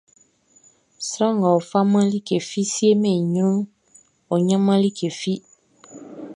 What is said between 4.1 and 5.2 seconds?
ɔ ɲanman like